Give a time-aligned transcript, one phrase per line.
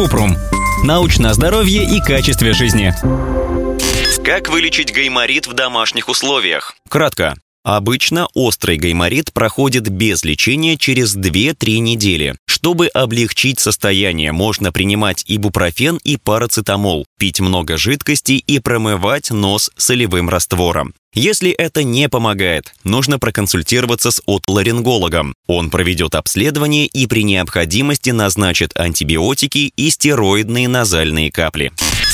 [0.00, 0.34] Купрум.
[0.82, 2.94] Научное здоровье и качестве жизни.
[4.24, 6.74] Как вылечить гайморит в домашних условиях?
[6.88, 7.36] Кратко.
[7.64, 12.34] Обычно острый гайморит проходит без лечения через 2-3 недели.
[12.60, 20.28] Чтобы облегчить состояние, можно принимать ибупрофен и парацетамол, пить много жидкости и промывать нос солевым
[20.28, 20.92] раствором.
[21.14, 25.32] Если это не помогает, нужно проконсультироваться с отларингологом.
[25.46, 31.72] Он проведет обследование и при необходимости назначит антибиотики и стероидные назальные капли.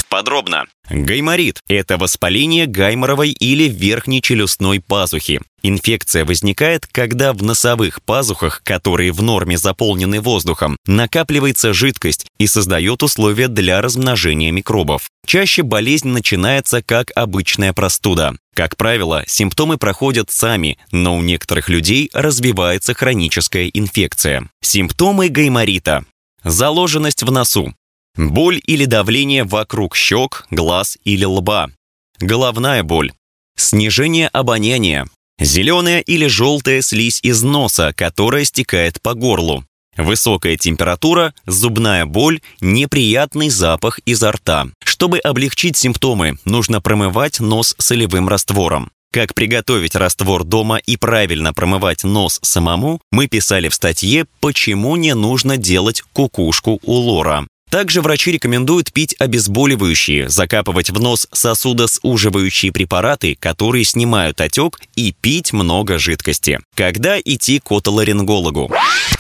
[0.09, 0.67] Подробно.
[0.89, 5.41] Гайморит– это воспаление гайморовой или верхней челюстной пазухи.
[5.63, 13.03] Инфекция возникает, когда в носовых пазухах, которые в норме заполнены воздухом, накапливается жидкость и создает
[13.03, 15.11] условия для размножения микробов.
[15.27, 18.37] Чаще болезнь начинается как обычная простуда.
[18.55, 24.49] Как правило, симптомы проходят сами, но у некоторых людей развивается хроническая инфекция.
[24.63, 26.05] Симптомы гайморита.
[26.45, 27.75] Заложенность в носу,
[28.17, 31.71] Боль или давление вокруг щек, глаз или лба.
[32.19, 33.13] Головная боль.
[33.57, 35.07] Снижение обоняния.
[35.39, 39.65] Зеленая или желтая слизь из носа, которая стекает по горлу.
[39.99, 44.69] Высокая температура, зубная боль, неприятный запах изо рта.
[44.83, 48.91] Чтобы облегчить симптомы, нужно промывать нос солевым раствором.
[49.13, 55.15] Как приготовить раствор дома и правильно промывать нос самому, мы писали в статье «Почему не
[55.15, 57.47] нужно делать кукушку у лора».
[57.71, 65.53] Также врачи рекомендуют пить обезболивающие, закапывать в нос сосудосуживающие препараты, которые снимают отек, и пить
[65.53, 66.61] много жидкости.
[66.75, 68.73] Когда идти к отоларингологу?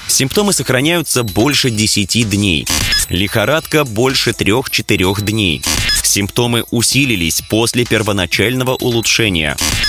[0.06, 2.66] Симптомы сохраняются больше 10 дней.
[3.08, 5.62] Лихорадка больше 3-4 дней.
[6.02, 9.56] Симптомы усилились после первоначального улучшения.